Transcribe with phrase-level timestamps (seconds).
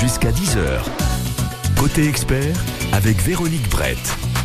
[0.00, 0.82] jusqu'à 10h.
[1.78, 2.54] Côté expert
[2.92, 4.35] avec Véronique Brett.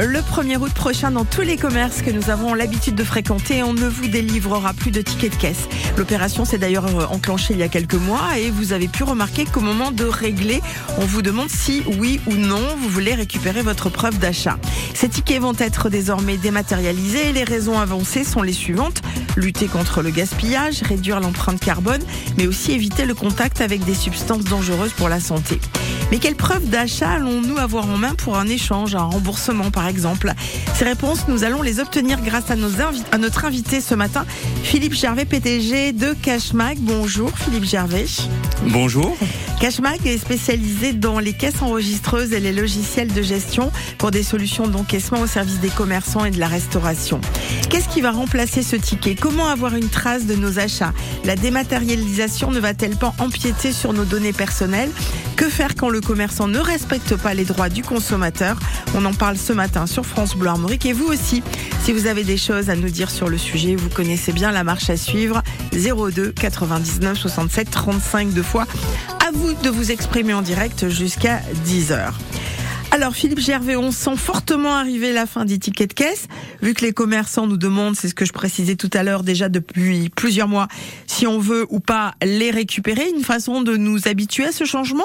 [0.00, 3.74] Le 1er août prochain, dans tous les commerces que nous avons l'habitude de fréquenter, on
[3.74, 5.68] ne vous délivrera plus de tickets de caisse.
[5.96, 9.44] L'opération s'est d'ailleurs euh, enclenchée il y a quelques mois et vous avez pu remarquer
[9.44, 10.60] qu'au moment de régler,
[10.98, 14.56] on vous demande si oui ou non vous voulez récupérer votre preuve d'achat.
[14.94, 19.02] Ces tickets vont être désormais dématérialisés et les raisons avancées sont les suivantes.
[19.36, 22.02] Lutter contre le gaspillage, réduire l'empreinte carbone,
[22.36, 25.58] mais aussi éviter le contact avec des substances dangereuses pour la santé.
[26.10, 30.32] Mais quelle preuve d'achat allons-nous avoir en main pour un échange, un remboursement par exemple?
[30.74, 34.24] Ces réponses, nous allons les obtenir grâce à, notre invité ce matin,
[34.62, 36.78] Philippe Gervais, PTG de Cashmag.
[36.80, 38.06] Bonjour Philippe Gervais.
[38.62, 39.16] Bonjour.
[39.60, 44.68] Cashmag est spécialisé dans les caisses enregistreuses et les logiciels de gestion pour des solutions
[44.68, 47.20] d'encaissement au service des commerçants et de la restauration.
[47.68, 49.16] Qu'est-ce qui va remplacer ce ticket?
[49.16, 50.92] Comment avoir une trace de nos achats?
[51.24, 54.90] La dématérialisation ne va-t-elle pas empiéter sur nos données personnelles?
[55.34, 58.60] Que faire quand le commerçant ne respecte pas les droits du consommateur?
[58.94, 61.42] On en parle ce matin sur France Bleu Armorique et vous aussi.
[61.82, 64.62] Si vous avez des choses à nous dire sur le sujet, vous connaissez bien la
[64.62, 68.64] marche à suivre 02 99 67 35 deux fois.
[69.28, 72.18] À vous de vous exprimer en direct jusqu'à 10 heures.
[72.92, 76.28] Alors Philippe Gervais, on sent fortement arriver la fin des tickets de caisse,
[76.62, 79.50] vu que les commerçants nous demandent, c'est ce que je précisais tout à l'heure déjà
[79.50, 80.66] depuis plusieurs mois,
[81.06, 85.04] si on veut ou pas les récupérer, une façon de nous habituer à ce changement?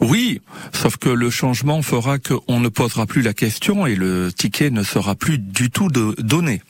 [0.00, 0.42] Oui,
[0.74, 4.82] sauf que le changement fera qu'on ne posera plus la question et le ticket ne
[4.82, 6.60] sera plus du tout donné.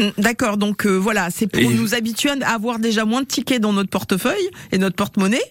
[0.18, 3.72] D'accord, donc euh, voilà, c'est pour nous habituer à avoir déjà moins de tickets dans
[3.72, 5.42] notre portefeuille et notre porte-monnaie,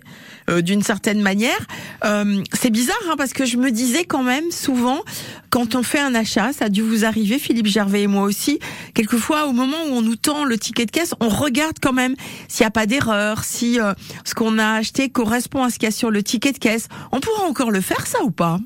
[0.49, 1.59] euh, d'une certaine manière.
[2.05, 5.01] Euh, c'est bizarre, hein, parce que je me disais quand même souvent,
[5.49, 8.59] quand on fait un achat, ça a dû vous arriver, Philippe Gervais et moi aussi,
[8.93, 12.15] quelquefois au moment où on nous tend le ticket de caisse, on regarde quand même
[12.47, 13.79] s'il n'y a pas d'erreur, si
[14.25, 16.87] ce qu'on a acheté correspond à ce qu'il y a sur le ticket de caisse.
[17.11, 18.59] On pourra encore le faire, ça ou pas?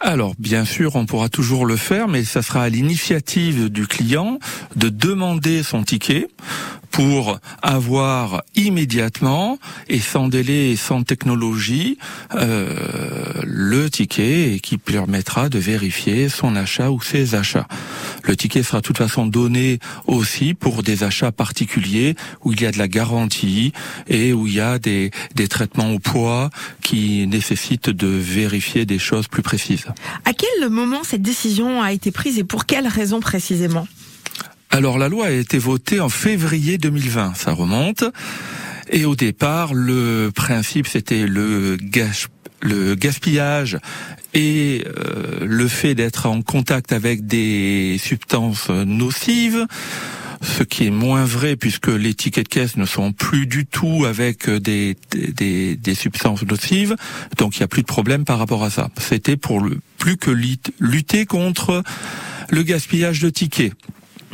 [0.00, 4.38] Alors, bien sûr, on pourra toujours le faire, mais ça sera à l'initiative du client
[4.76, 6.28] de demander son ticket
[6.94, 11.98] pour avoir immédiatement et sans délai et sans technologie
[12.36, 17.66] euh, le ticket et qui permettra de vérifier son achat ou ses achats.
[18.22, 22.66] Le ticket sera de toute façon donné aussi pour des achats particuliers où il y
[22.66, 23.72] a de la garantie
[24.06, 26.50] et où il y a des, des traitements au poids
[26.80, 29.86] qui nécessitent de vérifier des choses plus précises.
[30.24, 33.88] À quel moment cette décision a été prise et pour quelles raisons précisément?
[34.74, 38.02] Alors la loi a été votée en février 2020, ça remonte.
[38.90, 41.76] Et au départ, le principe c'était le,
[42.96, 43.78] gaspillage
[44.34, 49.64] et euh, le fait d'être en contact avec des substances nocives
[50.42, 54.04] ce qui est moins vrai puisque les tickets de caisse ne sont plus du tout
[54.06, 54.96] avec des,
[55.94, 56.96] substances nocives,
[57.38, 58.90] donc il n'y a plus de problème par rapport à ça.
[58.98, 59.64] C'était pour
[59.98, 60.32] plus que
[60.80, 61.84] lutter contre
[62.50, 63.72] le gaspillage de tickets.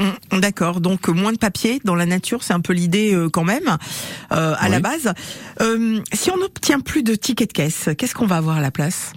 [0.00, 3.44] Mm, d'accord, donc moins de papier dans la nature, c'est un peu l'idée euh, quand
[3.44, 3.76] même
[4.32, 5.12] euh, à la base.
[5.60, 8.70] Euh, si on n'obtient plus de tickets de caisse, qu'est-ce qu'on va avoir à la
[8.70, 9.12] place?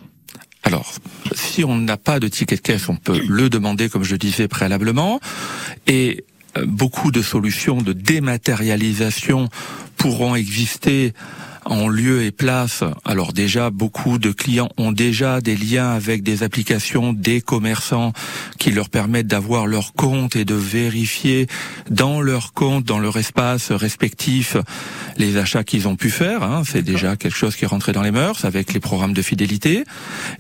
[0.64, 0.94] Alors,
[1.34, 4.48] si on n'a pas de ticket de caisse, on peut le demander, comme je disais
[4.48, 5.20] préalablement,
[5.88, 6.26] et
[6.66, 9.50] beaucoup de solutions de dématérialisation
[9.98, 11.14] pourront exister
[11.66, 12.84] en lieu et place.
[13.06, 18.14] Alors déjà, beaucoup de clients ont déjà des liens avec des applications des commerçants
[18.60, 21.48] qui leur permettent d'avoir leur compte et de vérifier
[21.90, 24.58] dans leur compte, dans leur espace respectif,
[25.18, 26.44] les achats qu'ils ont pu faire.
[26.44, 26.64] Hein.
[26.66, 29.84] C'est déjà quelque chose qui est rentré dans les mœurs avec les programmes de fidélité.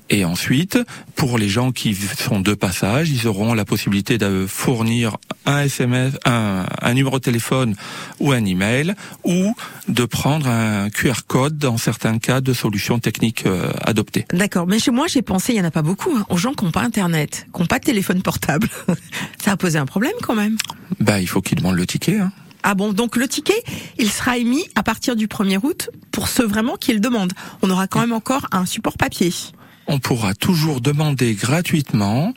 [0.09, 0.78] Et ensuite,
[1.16, 6.13] pour les gens qui sont de passage, ils auront la possibilité de fournir un SMS,
[6.25, 7.75] un, un numéro de téléphone
[8.19, 9.53] ou un email, ou
[9.88, 14.25] de prendre un QR code dans certains cas de solutions techniques euh, adoptées.
[14.34, 16.53] D'accord, mais chez moi j'ai pensé, il y en a pas beaucoup, hein, aux gens
[16.53, 18.69] qui n'ont pas Internet, qui n'ont pas de téléphone portable.
[19.44, 20.57] Ça a posé un problème quand même.
[21.00, 22.19] Bah il faut qu'ils demandent le ticket.
[22.19, 22.31] Hein.
[22.63, 23.62] Ah bon, donc le ticket,
[23.97, 27.34] il sera émis à partir du 1er août pour ceux vraiment qui le demandent.
[27.61, 29.34] On aura quand même encore un support papier
[29.88, 32.34] on pourra toujours demander gratuitement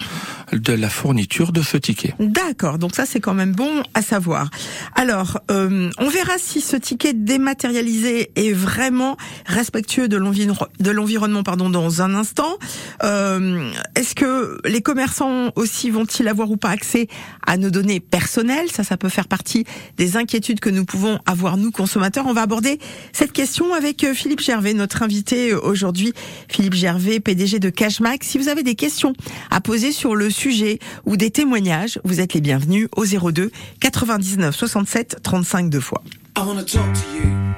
[0.53, 2.15] de la fourniture de ce ticket.
[2.21, 4.51] D'accord, donc ça c'est quand même bon à savoir.
[4.95, 9.17] Alors, euh, on verra si ce ticket dématérialisé est vraiment
[9.47, 12.59] respectueux de l'environnement pardon, dans un instant.
[13.03, 17.09] Euh, Est-ce que les commerçants aussi vont-ils avoir ou pas accès
[17.47, 18.71] à nos données personnelles?
[18.73, 19.65] Ça, ça peut faire partie
[19.97, 22.27] des inquiétudes que nous pouvons avoir, nous, consommateurs.
[22.27, 22.79] On va aborder
[23.13, 26.13] cette question avec euh, Philippe Gervais, notre invité aujourd'hui.
[26.49, 28.27] Philippe Gervais, PDG de Cashmax.
[28.27, 29.13] Si vous avez des questions
[29.51, 33.51] à poser sur le sujet ou des témoignages, vous êtes les bienvenus au 02
[33.81, 36.03] 99 67 35 deux fois.
[36.37, 37.57] I talk to you.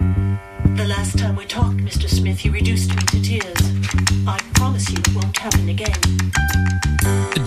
[0.77, 2.09] The last time we talked, Mr.
[2.09, 3.63] Smith, you reduced me to tears.
[4.27, 5.99] I promise you it won't happen again.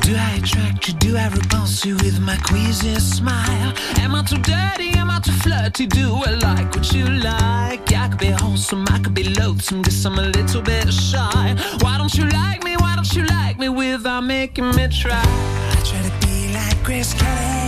[0.02, 0.94] Do I attract you?
[0.96, 3.74] Do I repulse you with my queasy smile?
[4.00, 4.92] Am I too dirty?
[4.98, 5.88] Am I too flirty?
[5.88, 7.94] Do I like what you like?
[7.94, 11.56] I could be wholesome, I could be loathsome, guess I'm a little bit shy.
[11.80, 12.71] Why don't you like me?
[13.02, 15.24] Don't you like me without making me try?
[15.24, 17.68] I try to be like Grace Kelly,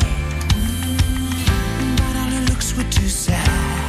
[0.54, 3.88] mm, but all her looks were too sad.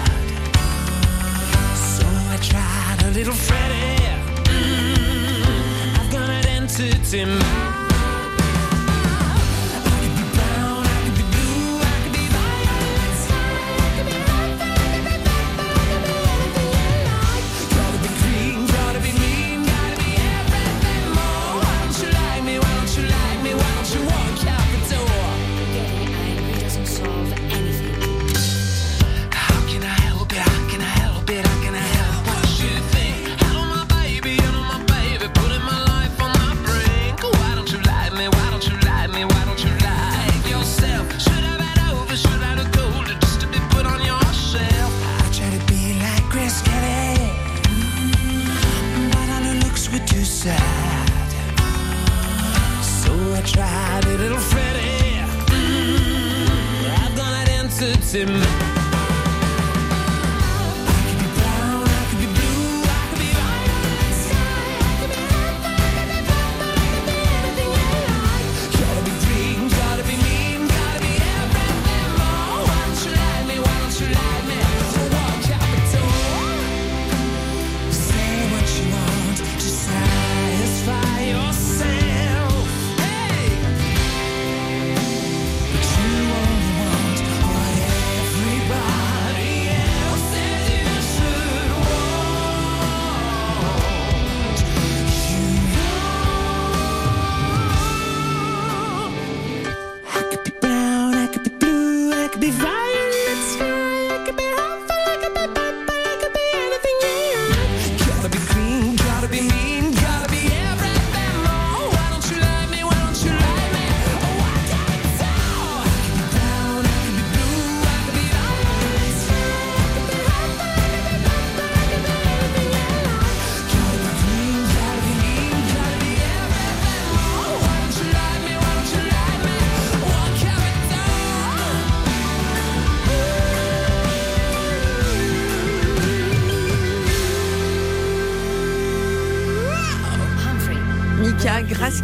[1.77, 4.07] So I tried a little Freddie.
[4.49, 7.74] Mm, I've got an entity.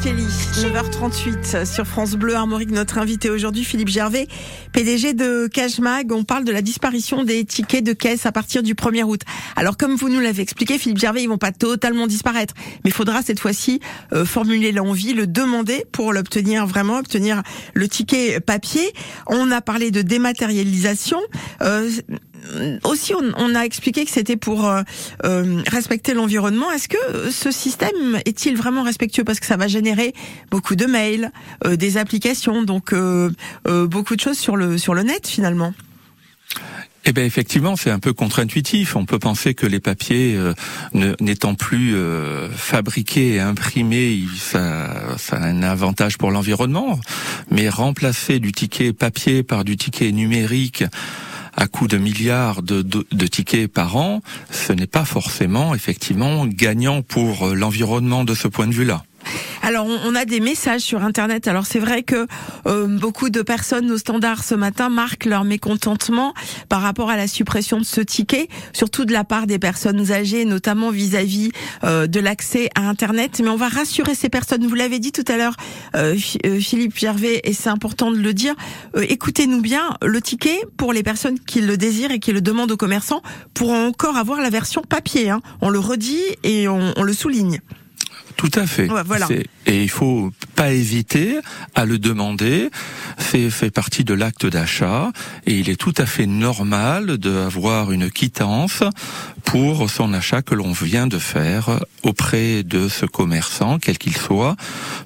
[0.02, 2.70] Kelly, 9h38 sur France Bleu Armorique.
[2.70, 4.28] Notre invité aujourd'hui, Philippe Gervais,
[4.72, 6.12] PDG de Cashmag.
[6.12, 9.20] On parle de la disparition des tickets de caisse à partir du 1er août.
[9.56, 12.54] Alors, comme vous nous l'avez expliqué, Philippe Gervais, ils vont pas totalement disparaître.
[12.84, 13.80] Mais il faudra cette fois-ci
[14.12, 17.42] euh, formuler l'envie, le demander pour l'obtenir vraiment, obtenir
[17.74, 18.92] le ticket papier.
[19.26, 21.20] On a parlé de dématérialisation.
[21.62, 21.90] Euh,
[22.84, 24.82] aussi, on, on a expliqué que c'était pour euh,
[25.24, 26.70] euh, respecter l'environnement.
[26.72, 29.24] Est-ce que ce système est-il vraiment respectueux?
[29.24, 30.14] Parce que ça va générer
[30.50, 31.30] beaucoup de mails,
[31.64, 33.30] euh, des applications, donc euh,
[33.66, 35.72] euh, beaucoup de choses sur le sur le net finalement.
[37.06, 38.94] Eh bien, effectivement, c'est un peu contre-intuitif.
[38.94, 40.52] On peut penser que les papiers, euh,
[41.18, 47.00] n'étant plus euh, fabriqués et imprimés, ça, ça a un avantage pour l'environnement.
[47.50, 50.84] Mais remplacer du ticket papier par du ticket numérique
[51.60, 57.02] à coût de milliards de, de- tickets par an, ce n'est pas forcément, effectivement, gagnant
[57.02, 59.04] pour euh, l'environnement de ce point de vue-là.
[59.62, 61.46] Alors, on a des messages sur Internet.
[61.46, 62.26] Alors, c'est vrai que
[62.66, 66.32] euh, beaucoup de personnes au standard ce matin marquent leur mécontentement
[66.68, 70.44] par rapport à la suppression de ce ticket, surtout de la part des personnes âgées,
[70.44, 71.52] notamment vis-à-vis
[71.84, 73.40] euh, de l'accès à Internet.
[73.42, 74.66] Mais on va rassurer ces personnes.
[74.66, 75.54] Vous l'avez dit tout à l'heure,
[75.94, 78.54] euh, euh, Philippe Gervais, et c'est important de le dire.
[78.96, 82.72] Euh, Écoutez-nous bien, le ticket, pour les personnes qui le désirent et qui le demandent
[82.72, 83.22] aux commerçants,
[83.54, 85.30] pourront encore avoir la version papier.
[85.30, 85.40] hein.
[85.60, 87.60] On le redit et on- on le souligne.
[88.40, 88.90] Tout à fait.
[88.90, 89.26] Ouais, voilà.
[89.26, 91.36] C'est- Et il faut pas hésiter
[91.74, 92.70] à le demander.
[93.18, 95.12] C'est fait partie de l'acte d'achat
[95.46, 98.82] et il est tout à fait normal d'avoir une quittance
[99.44, 104.56] pour son achat que l'on vient de faire auprès de ce commerçant, quel qu'il soit,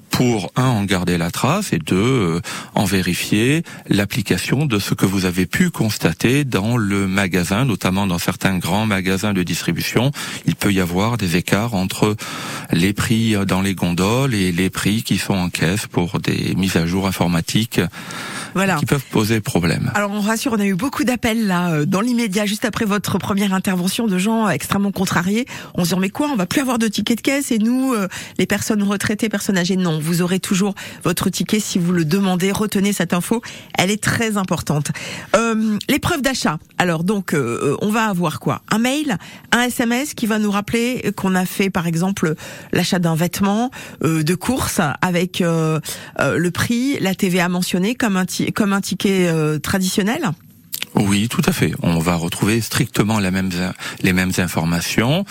[0.09, 2.39] pour un en garder la trace et deux euh,
[2.73, 8.17] en vérifier l'application de ce que vous avez pu constater dans le magasin, notamment dans
[8.17, 10.11] certains grands magasins de distribution.
[10.45, 12.15] Il peut y avoir des écarts entre
[12.71, 16.77] les prix dans les gondoles et les prix qui sont en caisse pour des mises
[16.77, 17.81] à jour informatiques
[18.53, 18.77] Voilà.
[18.77, 19.91] qui peuvent poser problème.
[19.95, 23.17] Alors on rassure, on a eu beaucoup d'appels là euh, dans l'immédiat, juste après votre
[23.17, 24.17] première intervention de
[24.49, 25.45] Extrêmement contrariés.
[25.75, 27.93] On se dit mais quoi, on va plus avoir de ticket de caisse et nous,
[27.93, 32.05] euh, les personnes retraitées, personnes âgées, non, vous aurez toujours votre ticket si vous le
[32.05, 32.51] demandez.
[32.51, 33.41] Retenez cette info,
[33.77, 34.91] elle est très importante.
[35.35, 35.77] Euh,
[36.21, 36.59] d'achat.
[36.77, 38.61] Alors donc, euh, on va avoir quoi?
[38.71, 39.17] Un mail,
[39.51, 42.35] un SMS qui va nous rappeler qu'on a fait par exemple
[42.71, 43.71] l'achat d'un vêtement
[44.03, 49.29] euh, de course avec le prix, la TVA mentionnée comme un, comme un ticket
[49.61, 50.31] traditionnel.
[50.95, 51.73] Oui, tout à fait.
[51.81, 53.31] On va retrouver strictement les
[54.13, 55.25] mêmes informations,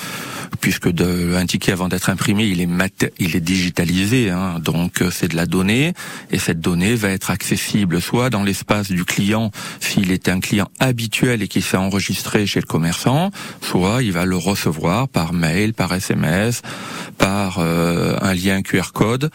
[0.60, 5.00] puisque de, un ticket avant d'être imprimé, il est, mat- il est digitalisé, hein, donc
[5.00, 5.94] euh, c'est de la donnée,
[6.30, 10.68] et cette donnée va être accessible soit dans l'espace du client, s'il est un client
[10.80, 13.30] habituel et qui s'est enregistré chez le commerçant,
[13.62, 16.60] soit il va le recevoir par mail, par SMS,
[17.16, 19.30] par euh, un lien QR code.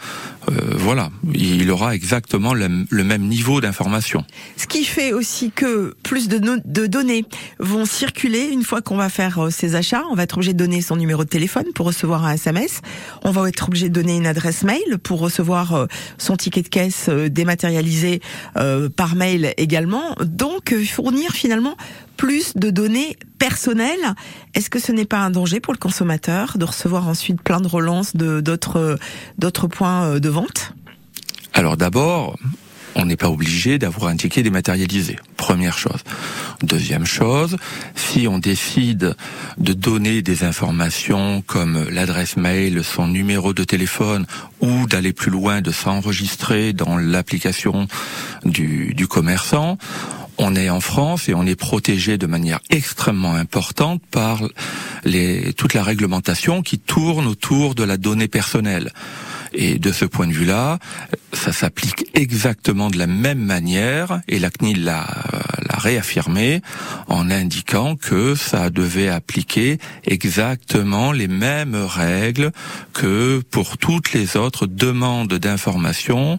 [0.50, 4.24] Euh, voilà, il aura exactement le- le même niveau d'information.
[4.56, 7.24] Ce qui fait aussi que plus de, données
[7.58, 10.04] vont circuler une fois qu'on va faire euh, ses achats.
[10.10, 12.80] On va être obligé de donner son numéro de téléphone pour recevoir un SMS.
[13.24, 15.86] On va être obligé de donner une adresse mail pour recevoir euh,
[16.18, 18.20] son ticket de caisse euh, dématérialisé
[18.96, 20.14] par mail également.
[20.24, 21.76] Donc fournir finalement
[22.16, 24.14] plus de données personnelles.
[24.54, 27.68] Est-ce que ce n'est pas un danger pour le consommateur de recevoir ensuite plein de
[27.68, 30.74] relances de d'autres points de vente?
[31.52, 32.36] Alors d'abord,
[32.94, 35.16] on n'est pas obligé d'avoir un ticket dématérialisé.
[35.36, 36.00] Première chose.
[36.62, 37.56] Deuxième chose,
[37.94, 39.14] si on décide
[39.58, 44.26] de donner des informations comme l'adresse mail, son numéro de téléphone
[44.60, 47.88] ou d'aller plus loin, de s'enregistrer dans l'application
[48.44, 49.78] du, commerçant,
[50.38, 54.42] on est en France et on est protégé de manière extrêmement importante par
[55.04, 58.92] les, toute la réglementation qui tourne autour de la donnée personnelle.
[59.52, 60.78] Et de ce point de vue-là,
[61.32, 65.06] ça s'applique exactement de la même manière, et la CNIL l'a
[65.70, 66.62] l'a réaffirmé
[67.08, 72.52] en indiquant que ça devait appliquer exactement les mêmes règles
[72.92, 76.38] que pour toutes les autres demandes d'information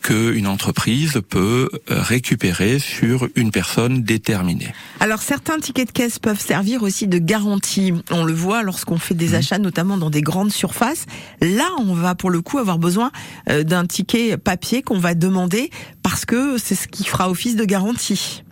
[0.00, 4.72] qu'une entreprise peut récupérer sur une personne déterminée.
[5.00, 7.92] Alors certains tickets de caisse peuvent servir aussi de garantie.
[8.10, 11.06] On le voit lorsqu'on fait des achats, notamment dans des grandes surfaces.
[11.40, 13.10] Là, on va pour le coup avoir besoin
[13.50, 15.70] euh, d'un ticket papier qu'on va demander
[16.02, 18.42] parce que c'est ce qui fera office de garantie.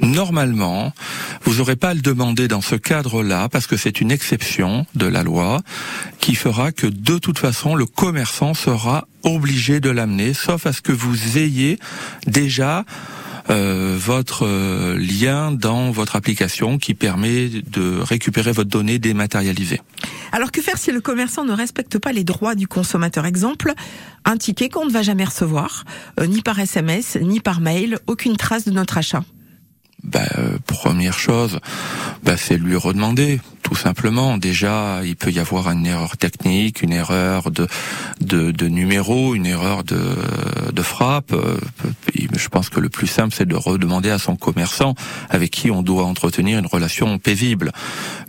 [0.00, 0.92] Normalement,
[1.44, 5.06] vous n'aurez pas à le demander dans ce cadre-là parce que c'est une exception de
[5.06, 5.62] la loi
[6.20, 10.82] qui fera que de toute façon le commerçant sera obligé de l'amener, sauf à ce
[10.82, 11.78] que vous ayez
[12.26, 12.84] déjà
[13.48, 19.80] euh, votre euh, lien dans votre application qui permet de récupérer votre donnée dématérialisée.
[20.32, 23.24] Alors que faire si le commerçant ne respecte pas les droits du consommateur?
[23.24, 23.72] Exemple,
[24.24, 25.84] un ticket qu'on ne va jamais recevoir,
[26.20, 29.22] euh, ni par SMS, ni par mail, aucune trace de notre achat.
[30.06, 31.58] Bah, euh, première chose,
[32.22, 34.38] bah, c'est lui redemander, tout simplement.
[34.38, 37.66] Déjà, il peut y avoir une erreur technique, une erreur de
[38.20, 40.00] de, de numéro, une erreur de,
[40.72, 41.32] de frappe.
[41.32, 41.58] Euh,
[42.14, 44.94] Je pense que le plus simple, c'est de redemander à son commerçant
[45.30, 47.72] avec qui on doit entretenir une relation paisible.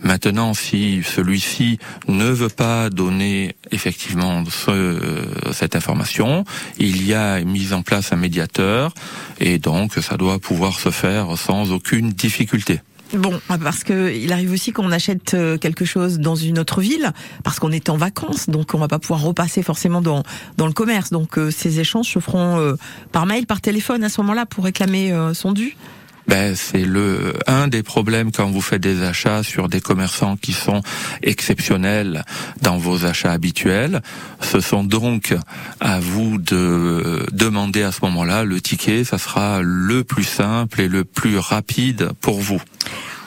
[0.02, 1.78] Maintenant, si celui-ci
[2.08, 6.44] ne veut pas donner effectivement ce- cette information,
[6.78, 8.92] il y a mis en place un médiateur
[9.40, 12.80] et donc ça doit pouvoir se faire sans aucune difficulté.
[13.14, 17.12] Bon, parce que il arrive aussi qu'on achète euh, quelque chose dans une autre ville,
[17.42, 20.22] parce qu'on est en vacances, donc on va pas pouvoir repasser forcément dans
[20.58, 21.10] dans le commerce.
[21.10, 22.74] Donc euh, ces échanges se feront euh,
[23.10, 25.74] par mail, par téléphone à ce moment-là pour réclamer euh, son dû.
[26.28, 30.52] Ben, c'est le un des problèmes quand vous faites des achats sur des commerçants qui
[30.52, 30.82] sont
[31.22, 32.24] exceptionnels
[32.60, 34.02] dans vos achats habituels.
[34.42, 35.34] Ce sont donc
[35.80, 39.04] à vous de demander à ce moment-là le ticket.
[39.04, 42.60] Ça sera le plus simple et le plus rapide pour vous.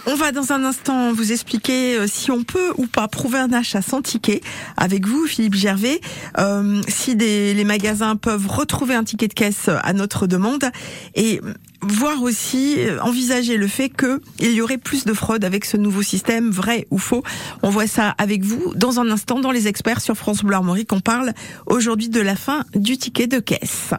[0.08, 3.54] On va dans un instant vous expliquer euh, si on peut ou pas prouver un
[3.54, 4.42] achat sans ticket
[4.76, 6.02] avec vous, Philippe Gervais.
[6.40, 10.66] Euh, si des, les magasins peuvent retrouver un ticket de caisse à notre demande
[11.14, 11.40] et
[11.82, 15.78] voir aussi euh, envisager le fait que il y aurait plus de fraude avec ce
[15.78, 17.24] nouveau système, vrai ou faux.
[17.62, 20.92] On voit ça avec vous dans un instant dans les experts sur France Bleu Armorique.
[20.94, 21.34] On parle
[21.68, 23.92] aujourd'hui de la fin du ticket de caisse.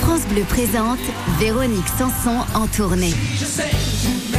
[0.00, 0.98] France Bleu présente
[1.38, 3.12] Véronique Sanson en tournée.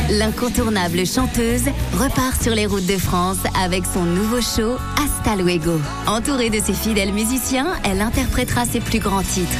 [0.10, 5.80] L'incontournable chanteuse repart sur les routes de France avec son nouveau show Hasta Luego.
[6.06, 9.58] Entourée de ses fidèles musiciens, elle interprétera ses plus grands titres.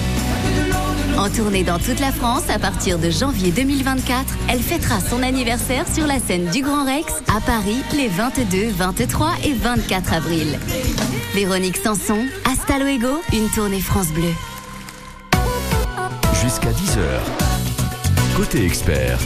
[1.18, 5.86] En tournée dans toute la France à partir de janvier 2024, elle fêtera son anniversaire
[5.92, 10.60] sur la scène du Grand Rex à Paris les 22, 23 et 24 avril.
[11.34, 14.32] Véronique Sanson, Hasta Luego, une tournée France Bleu.
[16.44, 17.46] Jusqu'à 10h.
[18.36, 19.18] Côté expert,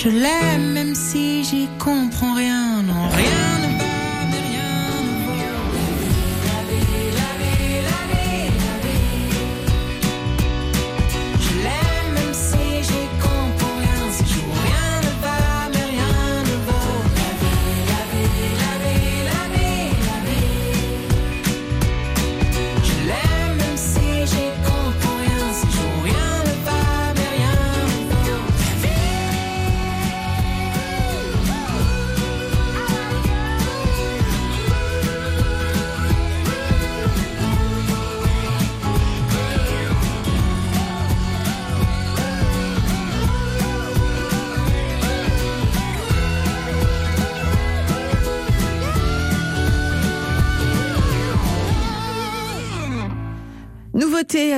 [0.00, 2.57] Je l'aime même si j'y comprends rien,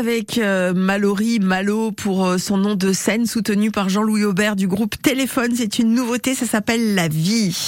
[0.00, 4.66] avec euh, Mallory, Malo pour euh, son nom de scène, soutenu par Jean-Louis Aubert du
[4.66, 5.52] groupe Téléphone.
[5.54, 7.66] C'est une nouveauté, ça s'appelle La Vie.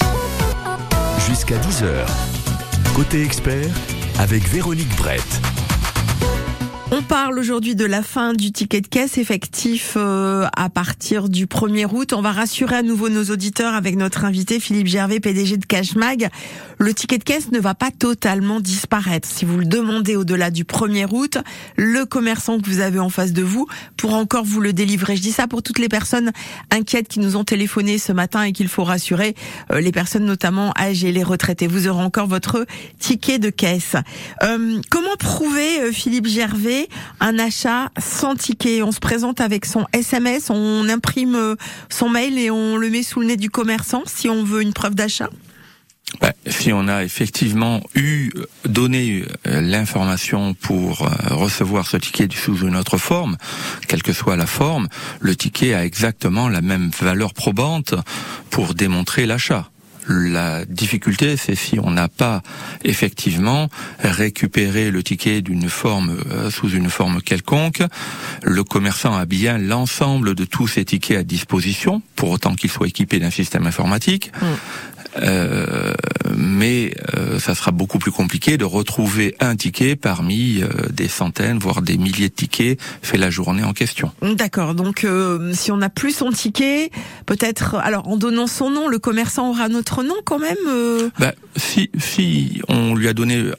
[1.27, 2.07] Jusqu'à 10h.
[2.95, 3.69] Côté expert
[4.17, 5.52] avec Véronique Brett.
[7.07, 11.85] Parle aujourd'hui de la fin du ticket de caisse effectif euh, à partir du 1er
[11.91, 12.13] août.
[12.13, 16.29] On va rassurer à nouveau nos auditeurs avec notre invité Philippe Gervais, PDG de Cashmag.
[16.79, 19.27] Le ticket de caisse ne va pas totalement disparaître.
[19.27, 21.37] Si vous le demandez au-delà du 1er août,
[21.77, 25.15] le commerçant que vous avez en face de vous pourra encore vous le délivrer.
[25.15, 26.31] Je dis ça pour toutes les personnes
[26.71, 29.35] inquiètes qui nous ont téléphoné ce matin et qu'il faut rassurer,
[29.71, 31.67] euh, les personnes notamment âgées, les retraités.
[31.67, 32.65] Vous aurez encore votre
[32.99, 33.95] ticket de caisse.
[34.43, 36.87] Euh, comment prouver, euh, Philippe Gervais,
[37.19, 38.83] un achat sans ticket.
[38.83, 41.55] On se présente avec son SMS, on imprime euh,
[41.89, 44.73] son mail et on le met sous le nez du commerçant si on veut une
[44.73, 45.29] preuve d'achat.
[46.21, 48.31] Bah, si on a effectivement eu
[48.65, 53.37] donné euh, l'information pour euh, recevoir ce ticket sous une autre forme,
[53.87, 54.87] quelle que soit la forme,
[55.19, 57.95] le ticket a exactement la même valeur probante
[58.49, 59.69] pour démontrer l'achat.
[60.07, 62.41] La difficulté, c'est si on n'a pas
[62.83, 67.81] effectivement récupéré le ticket euh, sous une forme quelconque.
[68.41, 72.87] Le commerçant a bien l'ensemble de tous ces tickets à disposition, pour autant qu'il soit
[72.87, 74.31] équipé d'un système informatique.
[75.21, 75.93] Euh,
[76.35, 81.59] mais euh, ça sera beaucoup plus compliqué de retrouver un ticket parmi euh, des centaines,
[81.59, 84.11] voire des milliers de tickets fait la journée en question.
[84.21, 84.73] D'accord.
[84.73, 86.89] Donc, euh, si on n'a plus son ticket,
[87.25, 90.57] peut-être, alors en donnant son nom, le commerçant aura notre nom quand même.
[90.67, 93.53] euh, Bah, si, si on lui a donné euh,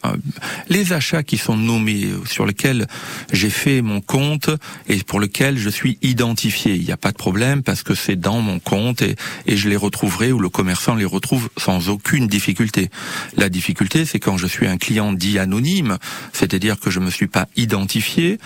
[0.69, 2.87] les achats qui sont nommés, sur lesquels
[3.33, 4.51] j'ai fait mon compte
[4.89, 8.17] et pour lesquels je suis identifié, il n'y a pas de problème parce que c'est
[8.17, 9.15] dans mon compte et,
[9.47, 12.91] et je les retrouverai ou le commerçant les retrouve sans aucune difficulté.
[13.37, 15.99] La difficulté, c'est quand je suis un client dit anonyme,
[16.33, 18.39] c'est-à-dire que je me suis pas identifié,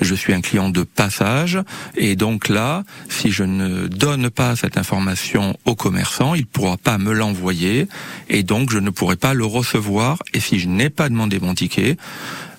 [0.00, 1.58] je suis un client de passage,
[1.96, 6.98] et donc là, si je ne donne pas cette information au commerçant, il pourra pas
[6.98, 7.88] me l'envoyer,
[8.28, 11.54] et donc je ne pourrai pas le recevoir, et si je n'ai pas demandé mon
[11.54, 11.96] ticket,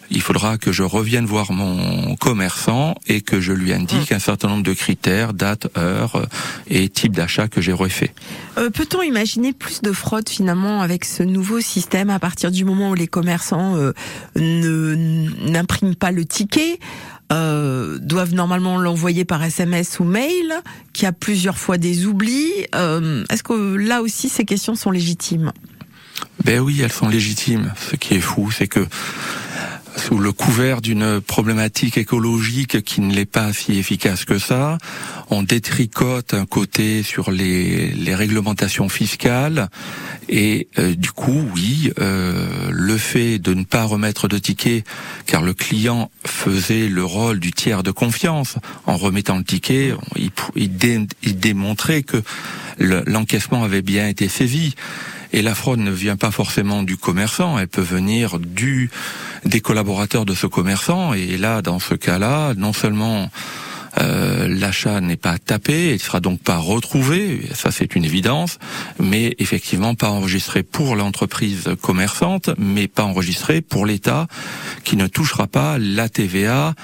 [0.10, 4.48] il faudra que je revienne voir mon commerçant et que je lui indique un certain
[4.48, 6.26] nombre de critères, date, heure euh,
[6.68, 8.14] et type d'achat que j'ai refait.
[8.58, 12.92] Euh, Peut-on imaginer plus de fraude finalement avec ce nouveau système à partir du moment
[12.92, 13.94] où les commerçants euh,
[14.36, 14.96] ne
[15.50, 16.80] n'impriment pas le ticket
[17.34, 20.54] euh, doivent normalement l'envoyer par SMS ou mail,
[20.94, 22.52] qu'il y a plusieurs fois des oublis.
[22.74, 25.52] Est-ce que là aussi ces questions sont légitimes?
[26.46, 27.74] Ben oui, elles sont légitimes.
[27.90, 28.86] Ce qui est fou, c'est que
[29.98, 34.78] sous le couvert d'une problématique écologique qui ne l'est pas si efficace que ça,
[35.30, 39.70] on détricote un côté sur les, réglementations fiscales
[40.30, 44.84] et euh, du coup, oui, euh, le fait de ne pas remettre de ticket,
[45.26, 48.56] car le client faisait le rôle du tiers de confiance
[48.86, 52.22] en remettant le ticket, il, il dé- il démontrait que
[52.78, 54.76] le- l'encaissement avait bien été saisi.
[55.34, 58.90] Et la fraude ne vient pas forcément du commerçant, elle peut venir du
[59.46, 61.14] des collaborateurs de ce commerçant.
[61.14, 63.30] Et là, dans ce cas-là, non seulement
[64.00, 68.60] euh, l'achat n'est pas tapé, il sera donc pas retrouvé, ça c'est une évidence,
[69.00, 74.28] mais effectivement pas enregistré pour l'entreprise commerçante, mais pas enregistré pour l'État
[74.84, 76.76] qui ne touchera pas la TVA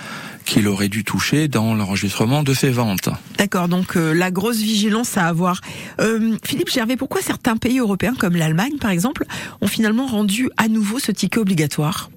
[0.45, 3.10] qu'il aurait dû toucher dans l'enregistrement de ses ventes.
[3.38, 5.62] D'accord, donc euh, la grosse vigilance à avoir.
[6.02, 9.26] Euh, Philippe Gervais, pourquoi certains pays européens comme l'Allemagne par exemple
[9.62, 12.10] ont finalement rendu à nouveau ce ticket obligatoire?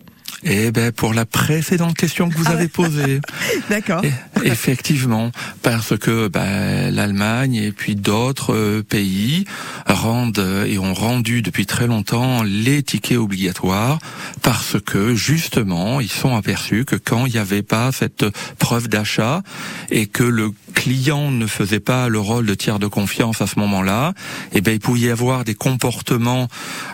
[0.45, 3.21] Eh ben pour la précédente question que vous Ah avez posée.
[3.71, 4.03] D'accord.
[4.45, 9.45] Effectivement, parce que ben, l'Allemagne et puis d'autres euh, pays
[9.87, 13.99] rendent euh, et ont rendu depuis très longtemps les tickets obligatoires
[14.43, 18.27] parce que justement ils sont aperçus que quand il n'y avait pas cette
[18.59, 19.43] preuve d'achat
[19.91, 23.59] et que le client ne faisait pas le rôle de tiers de confiance à ce
[23.59, 24.13] moment-là,
[24.53, 26.49] eh ben il pouvait y avoir des comportements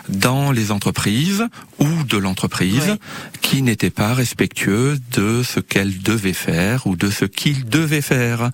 [0.07, 1.45] dans les entreprises
[1.79, 2.95] ou de l'entreprise.
[3.43, 8.49] Qui n'étaient pas respectueux de ce qu'elle devait faire ou de ce qu'il devait faire.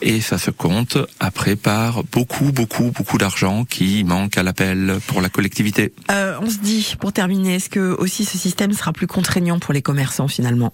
[0.00, 5.20] Et ça se compte après par beaucoup, beaucoup, beaucoup d'argent qui manque à l'appel pour
[5.20, 5.92] la collectivité.
[6.10, 9.74] Euh, on se dit, pour terminer, est-ce que aussi ce système sera plus contraignant pour
[9.74, 10.72] les commerçants finalement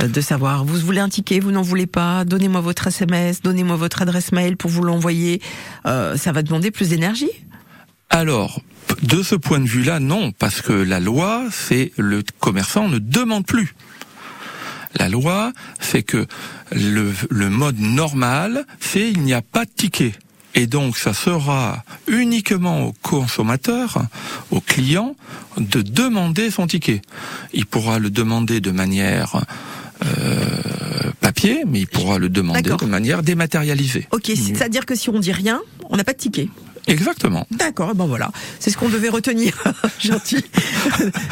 [0.00, 3.76] Euh, de savoir, vous voulez un ticket, vous n'en voulez pas, donnez-moi votre SMS, donnez-moi
[3.76, 5.40] votre adresse mail pour vous l'envoyer.
[5.86, 7.30] Euh, ça va demander plus d'énergie
[8.10, 8.60] Alors,
[9.02, 13.46] de ce point de vue-là, non, parce que la loi, c'est le commerçant ne demande
[13.46, 13.74] plus.
[14.96, 16.26] La loi, c'est que
[16.72, 20.12] le, le mode normal, c'est il n'y a pas de ticket.
[20.56, 24.02] Et donc, ça sera uniquement au consommateur,
[24.50, 25.14] au client,
[25.56, 27.02] de demander son ticket.
[27.52, 29.44] Il pourra le demander de manière
[30.04, 34.08] euh, papier, mais il pourra le demander de manière dématérialisée.
[34.10, 36.48] Ok, c'est-à-dire que si on dit rien, on n'a pas de ticket.
[36.86, 37.46] Exactement.
[37.50, 39.52] D'accord, ben voilà, c'est ce qu'on devait retenir,
[40.00, 40.44] gentil,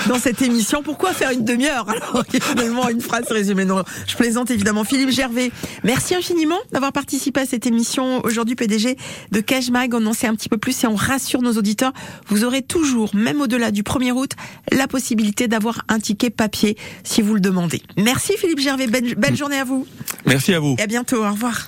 [0.08, 0.82] dans cette émission.
[0.82, 3.64] Pourquoi faire une demi-heure alors qu'il y a finalement une phrase résumée?
[3.64, 4.84] Non, je plaisante évidemment.
[4.84, 5.50] Philippe Gervais,
[5.84, 8.96] merci infiniment d'avoir participé à cette émission aujourd'hui, PDG
[9.32, 9.94] de Cashmag.
[9.94, 11.92] On en sait un petit peu plus et on rassure nos auditeurs.
[12.28, 14.32] Vous aurez toujours, même au-delà du 1er août,
[14.70, 17.82] la possibilité d'avoir un ticket papier si vous le demandez.
[17.96, 19.86] Merci Philippe Gervais, belle, belle journée à vous
[20.26, 20.76] Merci à vous.
[20.78, 21.24] et à bientôt.
[21.24, 21.66] Au revoir.